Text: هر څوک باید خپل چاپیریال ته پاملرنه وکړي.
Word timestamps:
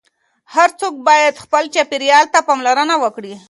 هر 0.55 0.69
څوک 0.79 0.93
باید 1.07 1.41
خپل 1.43 1.63
چاپیریال 1.75 2.25
ته 2.33 2.39
پاملرنه 2.47 2.95
وکړي. 3.03 3.33